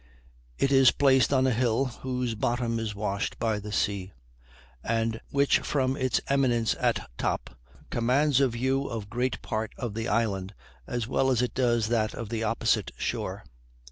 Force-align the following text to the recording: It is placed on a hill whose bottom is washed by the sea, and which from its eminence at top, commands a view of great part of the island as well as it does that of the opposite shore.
It 0.57 0.71
is 0.71 0.89
placed 0.89 1.31
on 1.31 1.45
a 1.45 1.51
hill 1.51 1.85
whose 2.01 2.33
bottom 2.33 2.79
is 2.79 2.95
washed 2.95 3.37
by 3.37 3.59
the 3.59 3.71
sea, 3.71 4.13
and 4.83 5.21
which 5.29 5.59
from 5.59 5.95
its 5.95 6.19
eminence 6.27 6.73
at 6.79 7.07
top, 7.19 7.51
commands 7.91 8.39
a 8.41 8.47
view 8.47 8.87
of 8.87 9.11
great 9.11 9.39
part 9.43 9.73
of 9.77 9.93
the 9.93 10.07
island 10.07 10.55
as 10.87 11.07
well 11.07 11.29
as 11.29 11.43
it 11.43 11.53
does 11.53 11.89
that 11.89 12.15
of 12.15 12.29
the 12.29 12.43
opposite 12.43 12.89
shore. 12.97 13.43